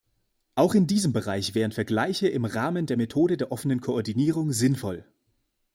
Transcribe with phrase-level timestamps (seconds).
[0.55, 5.05] Auch in diesem Bereich wären Vergleiche im Rahmen der Methode der offenen Koordinierung sinnvoll.